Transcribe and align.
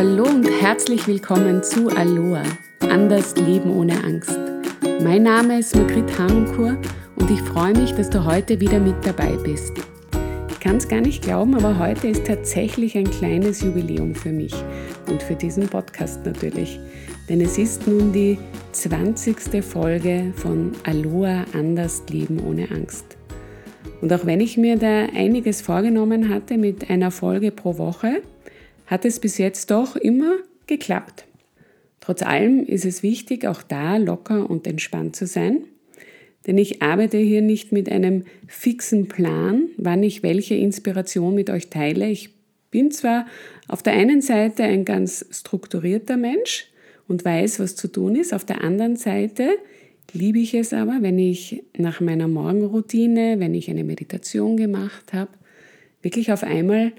Hallo 0.00 0.24
und 0.24 0.48
herzlich 0.62 1.06
willkommen 1.06 1.62
zu 1.62 1.90
Aloha, 1.90 2.42
anders 2.88 3.36
leben 3.36 3.70
ohne 3.70 4.02
Angst. 4.02 4.34
Mein 5.04 5.24
Name 5.24 5.58
ist 5.58 5.76
Margrit 5.76 6.18
Hanunkur 6.18 6.78
und 7.16 7.30
ich 7.30 7.42
freue 7.42 7.74
mich, 7.74 7.92
dass 7.92 8.08
du 8.08 8.24
heute 8.24 8.58
wieder 8.60 8.80
mit 8.80 8.94
dabei 9.04 9.36
bist. 9.44 9.74
Ich 10.48 10.58
kann 10.58 10.76
es 10.76 10.88
gar 10.88 11.02
nicht 11.02 11.22
glauben, 11.22 11.54
aber 11.54 11.78
heute 11.78 12.08
ist 12.08 12.26
tatsächlich 12.26 12.96
ein 12.96 13.10
kleines 13.10 13.60
Jubiläum 13.60 14.14
für 14.14 14.32
mich 14.32 14.54
und 15.06 15.22
für 15.22 15.34
diesen 15.34 15.68
Podcast 15.68 16.24
natürlich. 16.24 16.80
Denn 17.28 17.42
es 17.42 17.58
ist 17.58 17.86
nun 17.86 18.10
die 18.10 18.38
20. 18.72 19.62
Folge 19.62 20.32
von 20.34 20.72
Aloha, 20.84 21.44
anders 21.52 22.04
leben 22.08 22.40
ohne 22.48 22.70
Angst. 22.70 23.18
Und 24.00 24.10
auch 24.14 24.24
wenn 24.24 24.40
ich 24.40 24.56
mir 24.56 24.78
da 24.78 25.08
einiges 25.14 25.60
vorgenommen 25.60 26.30
hatte 26.30 26.56
mit 26.56 26.88
einer 26.88 27.10
Folge 27.10 27.50
pro 27.50 27.76
Woche, 27.76 28.22
hat 28.90 29.04
es 29.04 29.20
bis 29.20 29.38
jetzt 29.38 29.70
doch 29.70 29.94
immer 29.94 30.34
geklappt. 30.66 31.24
Trotz 32.00 32.22
allem 32.22 32.66
ist 32.66 32.84
es 32.84 33.04
wichtig, 33.04 33.46
auch 33.46 33.62
da 33.62 33.96
locker 33.96 34.50
und 34.50 34.66
entspannt 34.66 35.14
zu 35.14 35.26
sein, 35.26 35.58
denn 36.46 36.58
ich 36.58 36.82
arbeite 36.82 37.18
hier 37.18 37.40
nicht 37.40 37.70
mit 37.70 37.90
einem 37.90 38.24
fixen 38.48 39.06
Plan, 39.06 39.68
wann 39.76 40.02
ich 40.02 40.24
welche 40.24 40.56
Inspiration 40.56 41.34
mit 41.34 41.50
euch 41.50 41.68
teile. 41.68 42.08
Ich 42.08 42.34
bin 42.70 42.90
zwar 42.90 43.26
auf 43.68 43.82
der 43.82 43.92
einen 43.92 44.22
Seite 44.22 44.64
ein 44.64 44.84
ganz 44.84 45.24
strukturierter 45.30 46.16
Mensch 46.16 46.66
und 47.06 47.24
weiß, 47.24 47.60
was 47.60 47.76
zu 47.76 47.88
tun 47.88 48.16
ist, 48.16 48.32
auf 48.32 48.44
der 48.44 48.64
anderen 48.64 48.96
Seite 48.96 49.50
liebe 50.12 50.40
ich 50.40 50.54
es 50.54 50.72
aber, 50.72 50.98
wenn 51.00 51.18
ich 51.18 51.62
nach 51.76 52.00
meiner 52.00 52.26
Morgenroutine, 52.26 53.38
wenn 53.38 53.54
ich 53.54 53.70
eine 53.70 53.84
Meditation 53.84 54.56
gemacht 54.56 55.12
habe, 55.12 55.30
wirklich 56.02 56.32
auf 56.32 56.42
einmal 56.42 56.92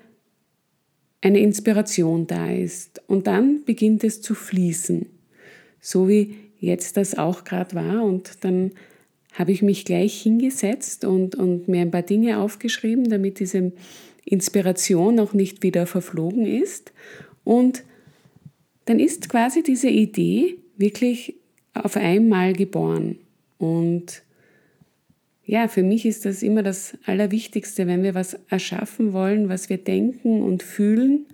eine 1.21 1.39
Inspiration 1.39 2.27
da 2.27 2.51
ist. 2.51 3.01
Und 3.07 3.27
dann 3.27 3.63
beginnt 3.63 4.03
es 4.03 4.21
zu 4.21 4.33
fließen, 4.35 5.05
so 5.79 6.07
wie 6.09 6.35
jetzt 6.59 6.97
das 6.97 7.17
auch 7.17 7.43
gerade 7.43 7.75
war. 7.75 8.03
Und 8.03 8.43
dann 8.43 8.71
habe 9.33 9.51
ich 9.51 9.61
mich 9.61 9.85
gleich 9.85 10.21
hingesetzt 10.21 11.05
und, 11.05 11.35
und 11.35 11.67
mir 11.67 11.81
ein 11.81 11.91
paar 11.91 12.01
Dinge 12.01 12.39
aufgeschrieben, 12.39 13.09
damit 13.09 13.39
diese 13.39 13.71
Inspiration 14.25 15.19
auch 15.19 15.33
nicht 15.33 15.63
wieder 15.63 15.85
verflogen 15.85 16.45
ist. 16.45 16.91
Und 17.43 17.83
dann 18.85 18.99
ist 18.99 19.29
quasi 19.29 19.63
diese 19.63 19.89
Idee 19.89 20.57
wirklich 20.77 21.35
auf 21.73 21.95
einmal 21.95 22.53
geboren. 22.53 23.17
Und 23.57 24.23
ja, 25.51 25.67
für 25.67 25.83
mich 25.83 26.05
ist 26.05 26.23
das 26.23 26.43
immer 26.43 26.63
das 26.63 26.97
Allerwichtigste, 27.05 27.85
wenn 27.85 28.03
wir 28.03 28.15
was 28.15 28.39
erschaffen 28.47 29.11
wollen, 29.11 29.49
was 29.49 29.69
wir 29.69 29.77
denken 29.77 30.41
und 30.41 30.63
fühlen, 30.63 31.25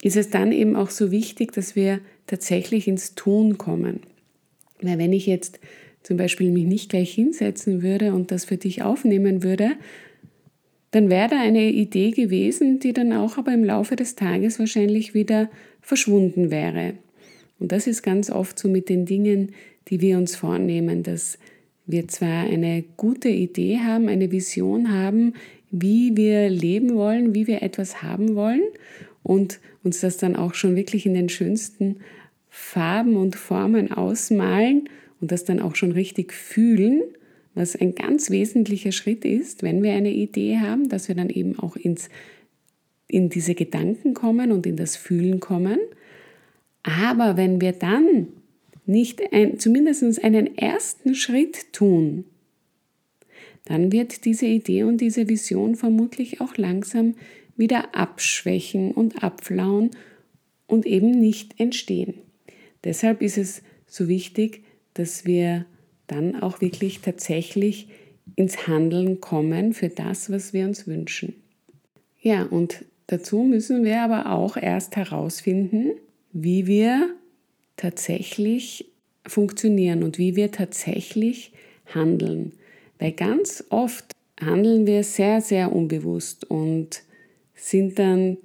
ist 0.00 0.16
es 0.16 0.30
dann 0.30 0.52
eben 0.52 0.76
auch 0.76 0.90
so 0.90 1.10
wichtig, 1.10 1.50
dass 1.50 1.74
wir 1.74 1.98
tatsächlich 2.28 2.86
ins 2.86 3.16
Tun 3.16 3.58
kommen. 3.58 3.98
Weil 4.80 4.98
wenn 4.98 5.12
ich 5.12 5.26
jetzt 5.26 5.58
zum 6.04 6.18
Beispiel 6.18 6.52
mich 6.52 6.66
nicht 6.66 6.88
gleich 6.88 7.12
hinsetzen 7.14 7.82
würde 7.82 8.14
und 8.14 8.30
das 8.30 8.44
für 8.44 8.58
dich 8.58 8.82
aufnehmen 8.82 9.42
würde, 9.42 9.72
dann 10.92 11.10
wäre 11.10 11.30
da 11.30 11.40
eine 11.40 11.68
Idee 11.68 12.12
gewesen, 12.12 12.78
die 12.78 12.92
dann 12.92 13.12
auch 13.12 13.38
aber 13.38 13.52
im 13.52 13.64
Laufe 13.64 13.96
des 13.96 14.14
Tages 14.14 14.60
wahrscheinlich 14.60 15.14
wieder 15.14 15.50
verschwunden 15.80 16.52
wäre. 16.52 16.94
Und 17.58 17.72
das 17.72 17.88
ist 17.88 18.02
ganz 18.02 18.30
oft 18.30 18.56
so 18.56 18.68
mit 18.68 18.88
den 18.88 19.04
Dingen, 19.04 19.50
die 19.88 20.00
wir 20.00 20.16
uns 20.16 20.36
vornehmen, 20.36 21.02
dass 21.02 21.38
wir 21.86 22.08
zwar 22.08 22.44
eine 22.44 22.84
gute 22.96 23.28
Idee 23.28 23.78
haben, 23.78 24.08
eine 24.08 24.30
Vision 24.30 24.92
haben, 24.92 25.34
wie 25.70 26.16
wir 26.16 26.48
leben 26.50 26.94
wollen, 26.94 27.34
wie 27.34 27.46
wir 27.46 27.62
etwas 27.62 28.02
haben 28.02 28.34
wollen 28.34 28.62
und 29.22 29.60
uns 29.82 30.00
das 30.00 30.16
dann 30.16 30.36
auch 30.36 30.54
schon 30.54 30.76
wirklich 30.76 31.06
in 31.06 31.14
den 31.14 31.28
schönsten 31.28 31.96
Farben 32.48 33.16
und 33.16 33.36
Formen 33.36 33.92
ausmalen 33.92 34.88
und 35.20 35.32
das 35.32 35.44
dann 35.44 35.60
auch 35.60 35.74
schon 35.74 35.92
richtig 35.92 36.32
fühlen, 36.32 37.02
was 37.54 37.76
ein 37.76 37.94
ganz 37.94 38.30
wesentlicher 38.30 38.92
Schritt 38.92 39.24
ist, 39.24 39.62
wenn 39.62 39.82
wir 39.82 39.92
eine 39.92 40.12
Idee 40.12 40.58
haben, 40.58 40.88
dass 40.88 41.08
wir 41.08 41.14
dann 41.14 41.30
eben 41.30 41.58
auch 41.58 41.76
ins, 41.76 42.08
in 43.08 43.28
diese 43.28 43.54
Gedanken 43.54 44.14
kommen 44.14 44.52
und 44.52 44.66
in 44.66 44.76
das 44.76 44.96
Fühlen 44.96 45.40
kommen. 45.40 45.78
Aber 46.82 47.36
wenn 47.36 47.60
wir 47.60 47.72
dann 47.72 48.28
nicht 48.86 49.32
ein, 49.32 49.58
zumindest 49.58 50.22
einen 50.24 50.56
ersten 50.58 51.14
Schritt 51.14 51.72
tun, 51.72 52.24
dann 53.64 53.92
wird 53.92 54.24
diese 54.24 54.46
Idee 54.46 54.82
und 54.84 55.00
diese 55.00 55.28
Vision 55.28 55.76
vermutlich 55.76 56.40
auch 56.40 56.56
langsam 56.56 57.14
wieder 57.56 57.94
abschwächen 57.94 58.92
und 58.92 59.22
abflauen 59.22 59.90
und 60.66 60.86
eben 60.86 61.10
nicht 61.10 61.60
entstehen. 61.60 62.14
Deshalb 62.82 63.22
ist 63.22 63.38
es 63.38 63.62
so 63.86 64.08
wichtig, 64.08 64.64
dass 64.94 65.26
wir 65.26 65.66
dann 66.06 66.42
auch 66.42 66.60
wirklich 66.60 67.00
tatsächlich 67.00 67.88
ins 68.34 68.66
Handeln 68.66 69.20
kommen 69.20 69.74
für 69.74 69.88
das, 69.88 70.30
was 70.30 70.52
wir 70.52 70.64
uns 70.64 70.86
wünschen. 70.86 71.34
Ja, 72.20 72.44
und 72.44 72.84
dazu 73.06 73.42
müssen 73.42 73.84
wir 73.84 74.00
aber 74.00 74.32
auch 74.32 74.56
erst 74.56 74.96
herausfinden, 74.96 75.92
wie 76.32 76.66
wir 76.66 77.14
tatsächlich 77.76 78.92
funktionieren 79.26 80.02
und 80.02 80.18
wie 80.18 80.36
wir 80.36 80.50
tatsächlich 80.50 81.52
handeln. 81.86 82.52
Weil 82.98 83.12
ganz 83.12 83.64
oft 83.70 84.12
handeln 84.40 84.86
wir 84.86 85.04
sehr, 85.04 85.40
sehr 85.40 85.72
unbewusst 85.72 86.50
und 86.50 87.02
sind 87.54 87.98
dann 87.98 88.38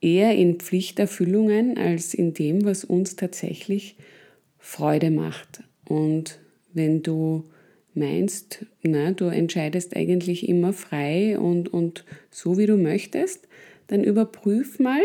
eher 0.00 0.36
in 0.36 0.60
Pflichterfüllungen 0.60 1.78
als 1.78 2.14
in 2.14 2.34
dem, 2.34 2.64
was 2.64 2.84
uns 2.84 3.16
tatsächlich 3.16 3.96
Freude 4.58 5.10
macht. 5.10 5.62
Und 5.88 6.38
wenn 6.72 7.02
du 7.02 7.44
meinst, 7.94 8.66
na, 8.82 9.12
du 9.12 9.26
entscheidest 9.26 9.96
eigentlich 9.96 10.48
immer 10.48 10.72
frei 10.72 11.38
und, 11.38 11.72
und 11.72 12.04
so, 12.30 12.58
wie 12.58 12.66
du 12.66 12.76
möchtest, 12.76 13.48
dann 13.86 14.04
überprüf 14.04 14.78
mal, 14.78 15.00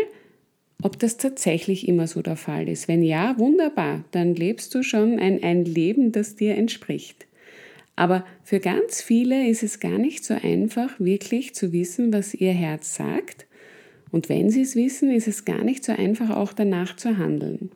ob 0.82 0.98
das 0.98 1.16
tatsächlich 1.16 1.86
immer 1.88 2.06
so 2.06 2.22
der 2.22 2.36
Fall 2.36 2.68
ist. 2.68 2.88
Wenn 2.88 3.02
ja, 3.02 3.38
wunderbar, 3.38 4.04
dann 4.12 4.34
lebst 4.34 4.74
du 4.74 4.82
schon 4.82 5.18
ein, 5.18 5.42
ein 5.42 5.64
Leben, 5.64 6.12
das 6.12 6.36
dir 6.36 6.56
entspricht. 6.56 7.26
Aber 7.96 8.24
für 8.44 8.60
ganz 8.60 9.02
viele 9.02 9.48
ist 9.48 9.62
es 9.62 9.80
gar 9.80 9.98
nicht 9.98 10.24
so 10.24 10.34
einfach, 10.34 10.98
wirklich 10.98 11.54
zu 11.54 11.72
wissen, 11.72 12.12
was 12.12 12.34
ihr 12.34 12.52
Herz 12.52 12.94
sagt. 12.94 13.46
Und 14.10 14.28
wenn 14.28 14.50
sie 14.50 14.62
es 14.62 14.74
wissen, 14.74 15.10
ist 15.10 15.28
es 15.28 15.44
gar 15.44 15.62
nicht 15.62 15.84
so 15.84 15.92
einfach, 15.92 16.30
auch 16.30 16.52
danach 16.52 16.96
zu 16.96 17.18
handeln. 17.18 17.70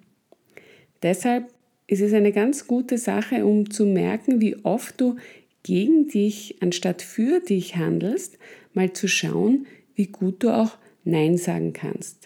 Deshalb 1.03 1.47
ist 1.87 2.01
es 2.01 2.13
eine 2.15 2.33
ganz 2.33 2.67
gute 2.67 2.97
Sache, 2.97 3.45
um 3.45 3.71
zu 3.71 3.85
merken, 3.85 4.41
wie 4.41 4.57
oft 4.65 5.01
du 5.01 5.17
gegen 5.63 6.09
dich 6.09 6.57
anstatt 6.61 7.03
für 7.03 7.41
dich 7.41 7.77
handelst, 7.77 8.39
mal 8.73 8.93
zu 8.93 9.09
schauen, 9.09 9.67
wie 9.95 10.07
gut 10.07 10.43
du 10.43 10.51
auch 10.51 10.77
Nein 11.05 11.37
sagen 11.37 11.73
kannst. 11.73 12.24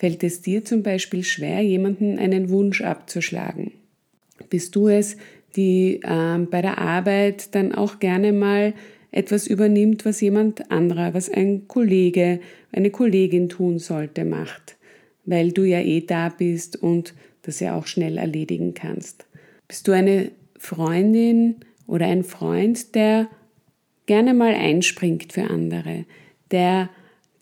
Fällt 0.00 0.24
es 0.24 0.40
dir 0.40 0.64
zum 0.64 0.82
Beispiel 0.82 1.22
schwer, 1.24 1.60
jemanden 1.60 2.18
einen 2.18 2.48
Wunsch 2.48 2.80
abzuschlagen? 2.80 3.72
Bist 4.48 4.74
du 4.74 4.88
es, 4.88 5.18
die 5.56 6.00
äh, 6.02 6.38
bei 6.50 6.62
der 6.62 6.78
Arbeit 6.78 7.54
dann 7.54 7.74
auch 7.74 7.98
gerne 7.98 8.32
mal 8.32 8.72
etwas 9.10 9.46
übernimmt, 9.46 10.06
was 10.06 10.22
jemand 10.22 10.70
anderer, 10.70 11.12
was 11.12 11.28
ein 11.28 11.68
Kollege, 11.68 12.40
eine 12.72 12.88
Kollegin 12.90 13.50
tun 13.50 13.78
sollte, 13.78 14.24
macht, 14.24 14.78
weil 15.26 15.52
du 15.52 15.64
ja 15.64 15.80
eh 15.80 16.00
da 16.00 16.30
bist 16.30 16.82
und 16.82 17.12
das 17.42 17.60
ja 17.60 17.76
auch 17.76 17.86
schnell 17.86 18.16
erledigen 18.16 18.72
kannst. 18.72 19.26
Bist 19.68 19.86
du 19.86 19.92
eine 19.92 20.30
Freundin 20.56 21.56
oder 21.86 22.06
ein 22.06 22.24
Freund, 22.24 22.94
der 22.94 23.28
gerne 24.06 24.32
mal 24.32 24.54
einspringt 24.54 25.34
für 25.34 25.50
andere, 25.50 26.06
der 26.50 26.88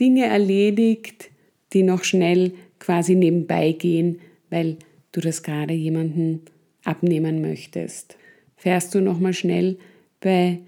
Dinge 0.00 0.26
erledigt, 0.26 1.30
die 1.72 1.82
noch 1.82 2.04
schnell 2.04 2.52
quasi 2.78 3.14
nebenbei 3.14 3.72
gehen, 3.72 4.20
weil 4.50 4.76
du 5.12 5.20
das 5.20 5.42
gerade 5.42 5.74
jemanden 5.74 6.42
abnehmen 6.84 7.40
möchtest. 7.40 8.16
Fährst 8.56 8.94
du 8.94 9.00
noch 9.00 9.18
mal 9.20 9.32
schnell 9.32 9.78
bei 10.20 10.58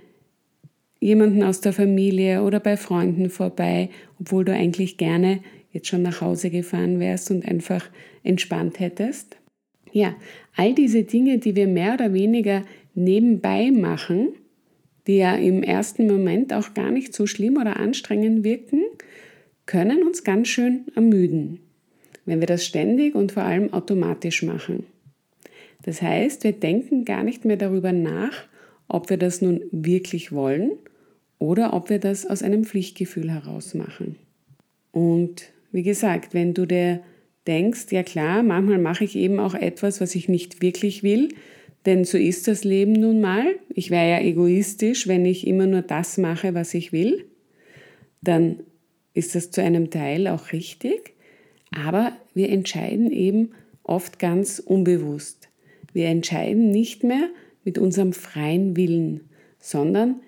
jemanden 1.01 1.43
aus 1.43 1.61
der 1.61 1.73
Familie 1.73 2.43
oder 2.43 2.61
bei 2.61 2.77
Freunden 2.77 3.31
vorbei, 3.31 3.89
obwohl 4.21 4.45
du 4.45 4.53
eigentlich 4.53 4.97
gerne 4.99 5.41
jetzt 5.73 5.89
schon 5.89 6.03
nach 6.03 6.21
Hause 6.21 6.51
gefahren 6.51 7.01
wärst 7.01 7.31
und 7.31 7.47
einfach 7.47 7.89
entspannt 8.23 8.81
hättest? 8.81 9.37
Ja, 9.93 10.15
all 10.57 10.75
diese 10.75 11.03
Dinge, 11.05 11.39
die 11.39 11.57
wir 11.57 11.67
mehr 11.67 11.95
oder 11.95 12.13
weniger 12.13 12.63
nebenbei 12.95 13.71
machen, 13.71 14.29
die 15.07 15.17
ja 15.17 15.35
im 15.35 15.63
ersten 15.63 16.07
Moment 16.07 16.53
auch 16.53 16.75
gar 16.75 16.91
nicht 16.91 17.15
so 17.15 17.27
schlimm 17.27 17.57
oder 17.57 17.79
anstrengend 17.79 18.45
wirken, 18.45 18.83
können 19.71 20.03
uns 20.03 20.25
ganz 20.25 20.49
schön 20.49 20.87
ermüden, 20.97 21.61
wenn 22.27 22.41
wir 22.41 22.49
das 22.49 22.67
ständig 22.67 23.15
und 23.15 23.31
vor 23.31 23.45
allem 23.45 23.73
automatisch 23.73 24.43
machen. 24.43 24.85
Das 25.85 26.03
heißt, 26.03 26.43
wir 26.43 26.51
denken 26.51 27.05
gar 27.05 27.23
nicht 27.23 27.45
mehr 27.45 27.57
darüber 27.57 27.93
nach, 27.93 28.33
ob 28.89 29.11
wir 29.11 29.17
das 29.17 29.43
nun 29.43 29.61
wirklich 29.71 30.33
wollen 30.33 30.73
oder 31.39 31.73
ob 31.73 31.89
wir 31.89 32.01
das 32.01 32.27
aus 32.27 32.43
einem 32.43 32.65
Pflichtgefühl 32.65 33.31
heraus 33.31 33.75
machen. 33.75 34.17
Und 34.91 35.53
wie 35.71 35.85
gesagt, 35.85 36.35
wenn 36.35 36.53
du 36.53 36.67
dir 36.67 37.01
denkst, 37.47 37.93
ja 37.93 38.03
klar, 38.03 38.43
manchmal 38.43 38.79
mache 38.79 39.05
ich 39.05 39.15
eben 39.15 39.39
auch 39.39 39.55
etwas, 39.55 40.01
was 40.01 40.17
ich 40.17 40.29
nicht 40.29 40.63
wirklich 40.63 41.05
will, 41.05 41.29
denn 41.87 42.03
so 42.03 42.19
ist 42.19 42.49
das 42.49 42.65
Leben 42.65 42.95
nun 42.95 43.21
mal. 43.21 43.55
Ich 43.73 43.93
wäre 43.93 44.11
ja 44.11 44.21
egoistisch, 44.21 45.07
wenn 45.07 45.25
ich 45.25 45.47
immer 45.47 45.69
nur 45.69 45.83
das 45.83 46.19
mache, 46.19 46.55
was 46.55 46.75
ich 46.75 46.91
will. 46.91 47.25
Dann 48.21 48.65
ist 49.21 49.35
das 49.35 49.51
zu 49.51 49.63
einem 49.63 49.91
Teil 49.91 50.27
auch 50.27 50.53
richtig. 50.53 51.13
Aber 51.71 52.13
wir 52.35 52.49
entscheiden 52.49 53.13
eben 53.13 53.51
oft 53.83 54.19
ganz 54.19 54.59
unbewusst. 54.59 55.49
Wir 55.93 56.07
entscheiden 56.07 56.71
nicht 56.71 57.05
mehr 57.05 57.29
mit 57.63 57.77
unserem 57.77 58.15
freien 58.15 58.77
Willen, 58.77 59.29
sondern 59.59 60.21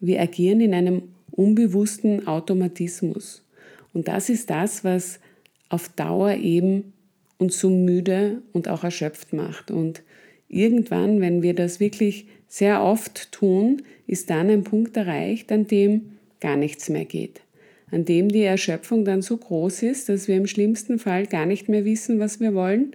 wir 0.00 0.20
agieren 0.20 0.60
in 0.60 0.74
einem 0.74 1.02
unbewussten 1.30 2.26
Automatismus. 2.26 3.46
Und 3.94 4.08
das 4.08 4.28
ist 4.28 4.50
das, 4.50 4.82
was 4.82 5.20
auf 5.68 5.88
Dauer 5.90 6.34
eben 6.34 6.92
uns 7.38 7.60
so 7.60 7.70
müde 7.70 8.42
und 8.52 8.68
auch 8.68 8.82
erschöpft 8.82 9.32
macht. 9.32 9.70
Und 9.70 10.02
irgendwann, 10.48 11.20
wenn 11.20 11.40
wir 11.40 11.54
das 11.54 11.78
wirklich 11.78 12.26
sehr 12.48 12.82
oft 12.82 13.30
tun, 13.30 13.82
ist 14.08 14.28
dann 14.28 14.50
ein 14.50 14.64
Punkt 14.64 14.96
erreicht, 14.96 15.52
an 15.52 15.68
dem 15.68 16.16
gar 16.40 16.56
nichts 16.56 16.88
mehr 16.88 17.04
geht. 17.04 17.42
An 17.90 18.04
dem 18.04 18.28
die 18.28 18.42
Erschöpfung 18.42 19.04
dann 19.04 19.22
so 19.22 19.36
groß 19.36 19.82
ist, 19.82 20.08
dass 20.08 20.28
wir 20.28 20.36
im 20.36 20.46
schlimmsten 20.46 20.98
Fall 20.98 21.26
gar 21.26 21.46
nicht 21.46 21.68
mehr 21.68 21.84
wissen, 21.84 22.18
was 22.20 22.40
wir 22.40 22.54
wollen 22.54 22.92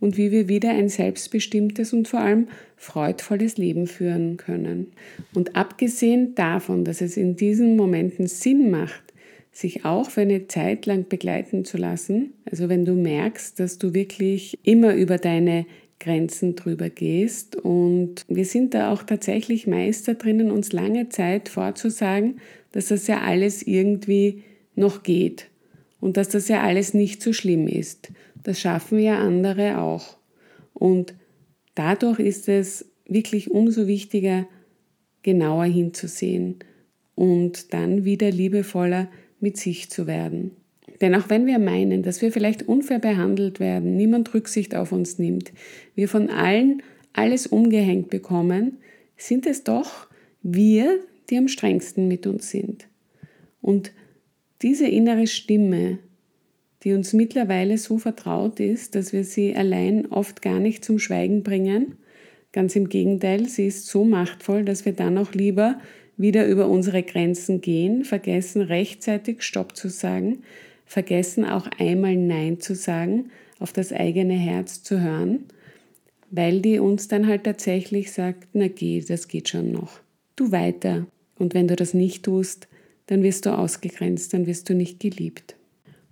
und 0.00 0.16
wie 0.16 0.30
wir 0.30 0.48
wieder 0.48 0.70
ein 0.70 0.88
selbstbestimmtes 0.88 1.92
und 1.92 2.08
vor 2.08 2.20
allem 2.20 2.48
freudvolles 2.76 3.58
Leben 3.58 3.86
führen 3.86 4.36
können. 4.36 4.92
Und 5.34 5.56
abgesehen 5.56 6.34
davon, 6.34 6.84
dass 6.84 7.00
es 7.00 7.16
in 7.16 7.36
diesen 7.36 7.76
Momenten 7.76 8.26
Sinn 8.26 8.70
macht, 8.70 9.02
sich 9.52 9.84
auch 9.84 10.10
für 10.10 10.20
eine 10.20 10.46
Zeit 10.46 10.86
lang 10.86 11.08
begleiten 11.08 11.64
zu 11.64 11.76
lassen. 11.78 12.32
Also 12.50 12.68
wenn 12.68 12.84
du 12.84 12.94
merkst, 12.94 13.58
dass 13.58 13.78
du 13.78 13.92
wirklich 13.92 14.56
immer 14.62 14.94
über 14.94 15.18
deine 15.18 15.66
Grenzen 16.00 16.54
drüber 16.54 16.90
gehst. 16.90 17.56
Und 17.56 18.24
wir 18.28 18.44
sind 18.44 18.74
da 18.74 18.92
auch 18.92 19.02
tatsächlich 19.02 19.66
Meister 19.66 20.14
drinnen, 20.14 20.50
uns 20.50 20.72
lange 20.72 21.08
Zeit 21.08 21.48
vorzusagen, 21.48 22.40
dass 22.78 22.86
das 22.86 23.08
ja 23.08 23.22
alles 23.22 23.64
irgendwie 23.64 24.44
noch 24.76 25.02
geht 25.02 25.50
und 25.98 26.16
dass 26.16 26.28
das 26.28 26.46
ja 26.46 26.62
alles 26.62 26.94
nicht 26.94 27.20
so 27.20 27.32
schlimm 27.32 27.66
ist. 27.66 28.12
Das 28.44 28.60
schaffen 28.60 29.00
ja 29.00 29.18
andere 29.18 29.80
auch. 29.80 30.16
Und 30.74 31.14
dadurch 31.74 32.20
ist 32.20 32.48
es 32.48 32.88
wirklich 33.04 33.50
umso 33.50 33.88
wichtiger, 33.88 34.46
genauer 35.22 35.64
hinzusehen 35.64 36.60
und 37.16 37.74
dann 37.74 38.04
wieder 38.04 38.30
liebevoller 38.30 39.08
mit 39.40 39.56
sich 39.56 39.90
zu 39.90 40.06
werden. 40.06 40.52
Denn 41.00 41.16
auch 41.16 41.28
wenn 41.28 41.46
wir 41.46 41.58
meinen, 41.58 42.04
dass 42.04 42.22
wir 42.22 42.30
vielleicht 42.30 42.68
unfair 42.68 43.00
behandelt 43.00 43.58
werden, 43.58 43.96
niemand 43.96 44.32
Rücksicht 44.34 44.76
auf 44.76 44.92
uns 44.92 45.18
nimmt, 45.18 45.50
wir 45.96 46.08
von 46.08 46.30
allen 46.30 46.80
alles 47.12 47.48
umgehängt 47.48 48.08
bekommen, 48.08 48.78
sind 49.16 49.46
es 49.46 49.64
doch 49.64 50.06
wir, 50.44 51.00
die 51.30 51.38
am 51.38 51.48
strengsten 51.48 52.08
mit 52.08 52.26
uns 52.26 52.50
sind. 52.50 52.88
Und 53.60 53.92
diese 54.62 54.86
innere 54.86 55.26
Stimme, 55.26 55.98
die 56.82 56.92
uns 56.92 57.12
mittlerweile 57.12 57.78
so 57.78 57.98
vertraut 57.98 58.60
ist, 58.60 58.94
dass 58.94 59.12
wir 59.12 59.24
sie 59.24 59.54
allein 59.54 60.06
oft 60.06 60.42
gar 60.42 60.58
nicht 60.58 60.84
zum 60.84 60.98
Schweigen 60.98 61.42
bringen, 61.42 61.96
ganz 62.52 62.76
im 62.76 62.88
Gegenteil, 62.88 63.48
sie 63.48 63.66
ist 63.66 63.86
so 63.86 64.04
machtvoll, 64.04 64.64
dass 64.64 64.84
wir 64.84 64.92
dann 64.92 65.18
auch 65.18 65.32
lieber 65.32 65.80
wieder 66.16 66.46
über 66.46 66.68
unsere 66.68 67.02
Grenzen 67.02 67.60
gehen, 67.60 68.04
vergessen 68.04 68.62
rechtzeitig 68.62 69.42
Stopp 69.42 69.76
zu 69.76 69.88
sagen, 69.88 70.42
vergessen 70.84 71.44
auch 71.44 71.68
einmal 71.78 72.16
Nein 72.16 72.60
zu 72.60 72.74
sagen, 72.74 73.30
auf 73.58 73.72
das 73.72 73.92
eigene 73.92 74.34
Herz 74.34 74.82
zu 74.82 75.00
hören, 75.00 75.44
weil 76.30 76.60
die 76.60 76.78
uns 76.78 77.08
dann 77.08 77.26
halt 77.26 77.44
tatsächlich 77.44 78.12
sagt, 78.12 78.48
na 78.52 78.68
geh, 78.68 79.00
das 79.06 79.28
geht 79.28 79.48
schon 79.48 79.72
noch. 79.72 80.00
Du 80.36 80.50
weiter. 80.52 81.06
Und 81.38 81.54
wenn 81.54 81.68
du 81.68 81.76
das 81.76 81.94
nicht 81.94 82.24
tust, 82.24 82.68
dann 83.06 83.22
wirst 83.22 83.46
du 83.46 83.56
ausgegrenzt, 83.56 84.34
dann 84.34 84.46
wirst 84.46 84.68
du 84.68 84.74
nicht 84.74 85.00
geliebt. 85.00 85.56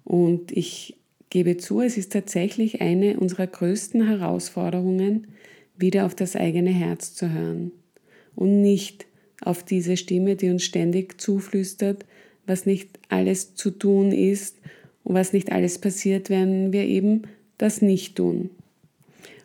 Und 0.05 0.53
ich 0.53 0.97
gebe 1.31 1.57
zu, 1.57 1.81
es 1.81 1.99
ist 1.99 2.13
tatsächlich 2.13 2.81
eine 2.81 3.19
unserer 3.19 3.47
größten 3.47 4.07
Herausforderungen, 4.07 5.27
wieder 5.77 6.07
auf 6.07 6.15
das 6.15 6.37
eigene 6.37 6.71
Herz 6.71 7.15
zu 7.15 7.31
hören 7.33 7.73
und 8.35 8.63
nicht 8.63 9.07
auf 9.43 9.63
diese 9.63 9.97
Stimme, 9.97 10.37
die 10.37 10.49
uns 10.49 10.65
ständig 10.65 11.21
zuflüstert, 11.21 12.07
was 12.47 12.65
nicht 12.65 12.99
alles 13.09 13.55
zu 13.55 13.71
tun 13.71 14.13
ist 14.13 14.57
und 15.05 15.15
was 15.15 15.33
nicht 15.33 15.53
alles 15.53 15.79
passiert, 15.79 16.31
wenn 16.31 16.73
wir 16.73 16.85
eben 16.85 17.23
das 17.59 17.83
nicht 17.83 18.17
tun. 18.17 18.51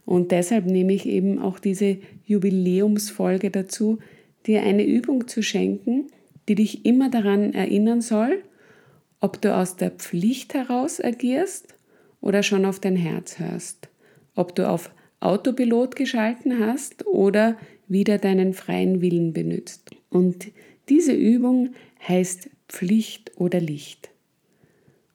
Und 0.06 0.31
deshalb 0.31 0.66
nehme 0.66 0.94
ich 0.94 1.06
eben 1.06 1.39
auch 1.39 1.60
diese 1.60 1.98
Jubiläumsfolge 2.25 3.50
dazu, 3.50 4.00
dir 4.48 4.64
eine 4.64 4.86
Übung 4.86 5.28
zu 5.28 5.42
schenken, 5.42 6.08
die 6.48 6.56
dich 6.56 6.86
immer 6.86 7.10
daran 7.10 7.54
erinnern 7.54 8.02
soll, 8.02 8.44
ob 9.20 9.42
du 9.42 9.56
aus 9.56 9.78
der 9.78 9.92
Pflicht 9.92 10.54
heraus 10.54 11.00
agierst 11.00 11.76
oder 12.22 12.44
schon 12.44 12.66
auf 12.66 12.80
dein 12.80 12.96
Herz 12.96 13.40
hörst, 13.40 13.90
ob 14.36 14.56
du 14.56 14.68
auf 14.68 14.92
Autopilot 15.20 15.96
geschalten 15.96 16.60
hast 16.66 17.06
oder 17.06 17.58
wieder 17.88 18.18
deinen 18.18 18.54
freien 18.54 19.02
Willen 19.02 19.34
benutzt. 19.34 19.92
Und 20.10 20.52
diese 20.90 21.14
Übung 21.14 21.70
heißt 22.08 22.50
Pflicht 22.68 23.32
oder 23.38 23.60
Licht. 23.60 24.10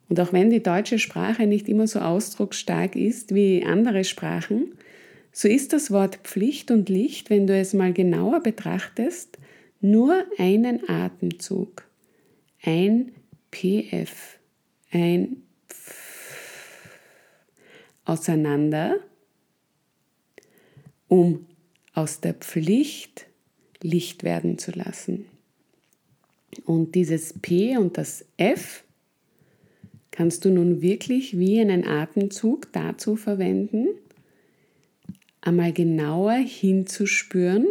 Und 0.09 0.19
auch 0.21 0.31
wenn 0.31 0.49
die 0.49 0.63
deutsche 0.63 0.99
Sprache 0.99 1.47
nicht 1.47 1.67
immer 1.67 1.87
so 1.87 1.99
ausdrucksstark 1.99 2.95
ist 2.95 3.35
wie 3.35 3.65
andere 3.65 4.05
Sprachen, 4.05 4.71
so 5.37 5.47
ist 5.47 5.71
das 5.71 5.91
Wort 5.91 6.15
Pflicht 6.23 6.71
und 6.71 6.89
Licht, 6.89 7.29
wenn 7.29 7.45
du 7.45 7.55
es 7.55 7.75
mal 7.75 7.93
genauer 7.93 8.41
betrachtest, 8.41 9.37
nur 9.79 10.25
einen 10.39 10.89
Atemzug, 10.89 11.87
ein 12.63 13.11
PF, 13.51 14.39
ein 14.89 15.43
Pf 15.69 16.89
auseinander, 18.05 18.95
um 21.07 21.45
aus 21.93 22.19
der 22.19 22.33
Pflicht 22.33 23.27
Licht 23.83 24.23
werden 24.23 24.57
zu 24.57 24.71
lassen. 24.71 25.27
Und 26.65 26.95
dieses 26.95 27.33
P 27.33 27.77
und 27.77 27.99
das 27.99 28.25
F 28.37 28.83
kannst 30.09 30.45
du 30.45 30.49
nun 30.49 30.81
wirklich 30.81 31.37
wie 31.37 31.59
einen 31.61 31.85
Atemzug 31.85 32.73
dazu 32.73 33.15
verwenden, 33.15 33.89
einmal 35.41 35.73
genauer 35.73 36.35
hinzuspüren, 36.35 37.67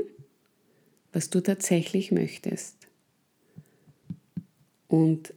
was 1.12 1.30
du 1.30 1.40
tatsächlich 1.40 2.12
möchtest. 2.12 2.76
Und 4.88 5.32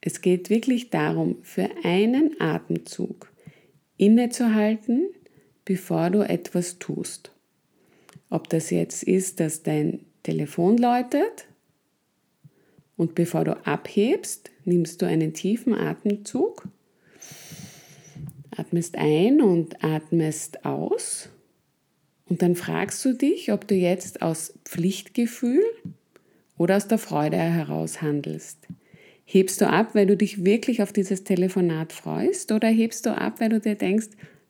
es 0.00 0.20
geht 0.20 0.48
wirklich 0.48 0.90
darum, 0.90 1.38
für 1.42 1.68
einen 1.82 2.40
Atemzug 2.40 3.32
innezuhalten, 3.96 5.08
bevor 5.64 6.10
du 6.10 6.20
etwas 6.20 6.78
tust. 6.78 7.32
Ob 8.30 8.48
das 8.48 8.70
jetzt 8.70 9.02
ist, 9.02 9.40
dass 9.40 9.62
dein 9.62 10.00
Telefon 10.22 10.78
läutet 10.78 11.48
und 12.96 13.14
bevor 13.14 13.44
du 13.44 13.52
abhebst, 13.66 14.50
nimmst 14.64 15.02
du 15.02 15.06
einen 15.06 15.34
tiefen 15.34 15.74
Atemzug, 15.74 16.68
atmest 18.56 18.96
ein 18.96 19.40
und 19.40 19.82
atmest 19.82 20.64
aus 20.64 21.30
und 22.28 22.42
dann 22.42 22.54
fragst 22.54 23.04
du 23.04 23.14
dich, 23.14 23.52
ob 23.52 23.66
du 23.66 23.74
jetzt 23.74 24.22
aus 24.22 24.54
Pflichtgefühl 24.64 25.64
oder 26.56 26.76
aus 26.76 26.88
der 26.88 26.98
Freude 26.98 27.36
heraus 27.36 28.02
handelst. 28.02 28.58
Hebst 29.24 29.60
du 29.60 29.68
ab, 29.68 29.94
weil 29.94 30.06
du 30.06 30.16
dich 30.16 30.44
wirklich 30.44 30.82
auf 30.82 30.92
dieses 30.92 31.24
Telefonat 31.24 31.92
freust 31.92 32.52
oder 32.52 32.68
hebst 32.68 33.06
du 33.06 33.16
ab, 33.16 33.40
weil 33.40 33.50
du 33.50 33.60
dir 33.60 33.74
denkst, 33.74 34.08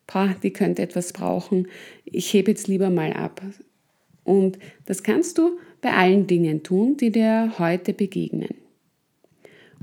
Pah, 0.09 0.35
die 0.43 0.53
könnte 0.53 0.81
etwas 0.81 1.13
brauchen, 1.13 1.69
ich 2.07 2.33
hebe 2.33 2.51
jetzt 2.51 2.67
lieber 2.67 2.89
mal 2.89 3.13
ab. 3.13 3.43
Und 4.25 4.59
das 4.87 5.03
kannst 5.03 5.37
du 5.37 5.59
bei 5.83 5.93
allen 5.93 6.27
Dingen 6.27 6.63
tun, 6.63 6.97
die 6.97 7.11
dir 7.11 7.55
heute 7.59 7.93
begegnen. 7.93 8.55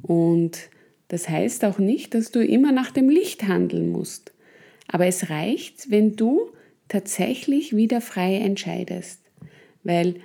Und 0.02 0.70
das 1.10 1.30
heißt 1.30 1.64
auch 1.64 1.78
nicht, 1.78 2.16
dass 2.16 2.32
du 2.32 2.44
immer 2.44 2.72
nach 2.72 2.90
dem 2.90 3.08
Licht 3.08 3.44
handeln 3.44 3.90
musst. 3.90 4.34
Aber 4.88 5.06
es 5.06 5.30
reicht, 5.30 5.92
wenn 5.92 6.16
du 6.16 6.50
tatsächlich 6.88 7.76
wieder 7.76 8.02
frei 8.02 8.36
entscheidest. 8.36 9.20
Weil, 9.84 10.16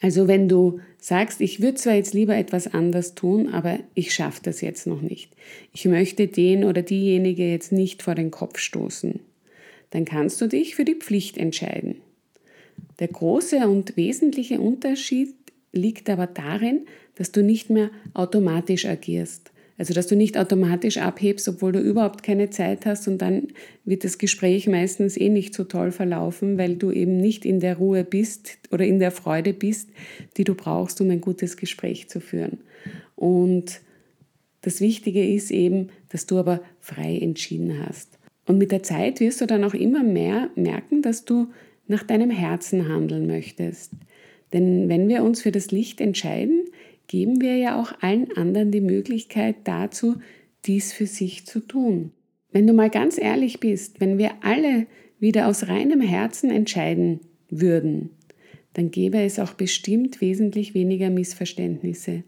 also 0.00 0.28
wenn 0.28 0.48
du 0.48 0.80
sagst, 0.98 1.40
ich 1.40 1.60
würde 1.60 1.76
zwar 1.76 1.94
jetzt 1.94 2.14
lieber 2.14 2.36
etwas 2.36 2.72
anders 2.72 3.14
tun, 3.14 3.48
aber 3.48 3.78
ich 3.94 4.12
schaffe 4.12 4.40
das 4.42 4.60
jetzt 4.60 4.86
noch 4.86 5.02
nicht. 5.02 5.32
Ich 5.72 5.84
möchte 5.84 6.26
den 6.26 6.64
oder 6.64 6.82
diejenige 6.82 7.48
jetzt 7.48 7.72
nicht 7.72 8.02
vor 8.02 8.14
den 8.14 8.30
Kopf 8.30 8.58
stoßen. 8.58 9.20
Dann 9.90 10.04
kannst 10.04 10.40
du 10.40 10.48
dich 10.48 10.74
für 10.74 10.84
die 10.84 10.96
Pflicht 10.96 11.38
entscheiden. 11.38 11.96
Der 12.98 13.08
große 13.08 13.68
und 13.68 13.96
wesentliche 13.96 14.60
Unterschied 14.60 15.34
liegt 15.72 16.10
aber 16.10 16.26
darin, 16.26 16.86
dass 17.14 17.32
du 17.32 17.42
nicht 17.42 17.70
mehr 17.70 17.90
automatisch 18.14 18.86
agierst. 18.86 19.52
Also, 19.78 19.92
dass 19.92 20.06
du 20.06 20.16
nicht 20.16 20.38
automatisch 20.38 20.96
abhebst, 20.96 21.48
obwohl 21.48 21.72
du 21.72 21.80
überhaupt 21.80 22.22
keine 22.22 22.48
Zeit 22.48 22.86
hast 22.86 23.08
und 23.08 23.18
dann 23.18 23.48
wird 23.84 24.04
das 24.04 24.16
Gespräch 24.16 24.66
meistens 24.66 25.18
eh 25.18 25.28
nicht 25.28 25.54
so 25.54 25.64
toll 25.64 25.92
verlaufen, 25.92 26.56
weil 26.56 26.76
du 26.76 26.90
eben 26.90 27.18
nicht 27.18 27.44
in 27.44 27.60
der 27.60 27.76
Ruhe 27.76 28.02
bist 28.02 28.58
oder 28.70 28.86
in 28.86 28.98
der 28.98 29.10
Freude 29.10 29.52
bist, 29.52 29.90
die 30.38 30.44
du 30.44 30.54
brauchst, 30.54 31.00
um 31.00 31.10
ein 31.10 31.20
gutes 31.20 31.58
Gespräch 31.58 32.08
zu 32.08 32.20
führen. 32.20 32.60
Und 33.16 33.80
das 34.62 34.80
Wichtige 34.80 35.26
ist 35.26 35.50
eben, 35.50 35.90
dass 36.08 36.26
du 36.26 36.38
aber 36.38 36.62
frei 36.80 37.18
entschieden 37.18 37.86
hast. 37.86 38.18
Und 38.46 38.58
mit 38.58 38.72
der 38.72 38.82
Zeit 38.82 39.20
wirst 39.20 39.40
du 39.40 39.46
dann 39.46 39.64
auch 39.64 39.74
immer 39.74 40.02
mehr 40.02 40.50
merken, 40.54 41.02
dass 41.02 41.24
du 41.24 41.48
nach 41.86 42.02
deinem 42.02 42.30
Herzen 42.30 42.88
handeln 42.88 43.26
möchtest. 43.26 43.92
Denn 44.52 44.88
wenn 44.88 45.08
wir 45.08 45.22
uns 45.22 45.42
für 45.42 45.52
das 45.52 45.70
Licht 45.70 46.00
entscheiden, 46.00 46.64
geben 47.08 47.40
wir 47.40 47.56
ja 47.56 47.80
auch 47.80 47.92
allen 48.00 48.36
anderen 48.36 48.70
die 48.70 48.80
Möglichkeit 48.80 49.56
dazu, 49.64 50.16
dies 50.64 50.92
für 50.92 51.06
sich 51.06 51.46
zu 51.46 51.60
tun. 51.60 52.12
Wenn 52.50 52.66
du 52.66 52.72
mal 52.72 52.90
ganz 52.90 53.18
ehrlich 53.18 53.60
bist, 53.60 54.00
wenn 54.00 54.18
wir 54.18 54.32
alle 54.42 54.86
wieder 55.18 55.48
aus 55.48 55.68
reinem 55.68 56.00
Herzen 56.00 56.50
entscheiden 56.50 57.20
würden, 57.48 58.10
dann 58.72 58.90
gäbe 58.90 59.18
es 59.18 59.38
auch 59.38 59.54
bestimmt 59.54 60.20
wesentlich 60.20 60.74
weniger 60.74 61.08
Missverständnisse, 61.10 62.24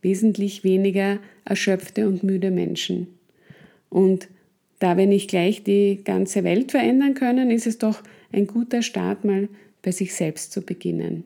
wesentlich 0.00 0.64
weniger 0.64 1.20
erschöpfte 1.44 2.08
und 2.08 2.22
müde 2.24 2.50
Menschen. 2.50 3.06
Und 3.88 4.28
da 4.78 4.96
wir 4.96 5.06
nicht 5.06 5.30
gleich 5.30 5.62
die 5.62 6.00
ganze 6.02 6.42
Welt 6.42 6.72
verändern 6.72 7.14
können, 7.14 7.50
ist 7.52 7.68
es 7.68 7.78
doch 7.78 8.02
ein 8.32 8.48
guter 8.48 8.82
Start, 8.82 9.24
mal 9.24 9.48
bei 9.82 9.92
sich 9.92 10.14
selbst 10.14 10.52
zu 10.52 10.62
beginnen. 10.62 11.24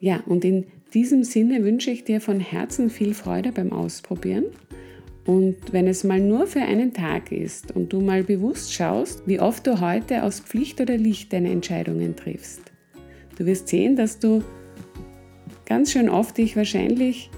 Ja, 0.00 0.24
und 0.26 0.44
in 0.44 0.64
diesem 0.94 1.24
Sinne 1.24 1.64
wünsche 1.64 1.90
ich 1.90 2.04
dir 2.04 2.20
von 2.20 2.40
Herzen 2.40 2.90
viel 2.90 3.14
Freude 3.14 3.52
beim 3.52 3.72
Ausprobieren. 3.72 4.44
Und 5.24 5.72
wenn 5.72 5.86
es 5.86 6.02
mal 6.02 6.20
nur 6.20 6.46
für 6.46 6.62
einen 6.62 6.92
Tag 6.92 7.30
ist 7.30 7.74
und 7.74 7.92
du 7.92 8.00
mal 8.00 8.24
bewusst 8.24 8.72
schaust, 8.74 9.22
wie 9.26 9.40
oft 9.40 9.66
du 9.66 9.80
heute 9.80 10.24
aus 10.24 10.40
Pflicht 10.40 10.80
oder 10.80 10.96
Licht 10.96 11.32
deine 11.32 11.50
Entscheidungen 11.50 12.16
triffst, 12.16 12.60
du 13.38 13.46
wirst 13.46 13.68
sehen, 13.68 13.94
dass 13.94 14.18
du 14.18 14.42
ganz 15.64 15.92
schön 15.92 16.08
oft 16.08 16.36
dich 16.38 16.56
wahrscheinlich 16.56 17.30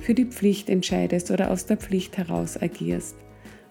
für 0.00 0.14
die 0.14 0.26
Pflicht 0.26 0.68
entscheidest 0.68 1.30
oder 1.30 1.50
aus 1.50 1.64
der 1.64 1.78
Pflicht 1.78 2.18
heraus 2.18 2.60
agierst. 2.60 3.16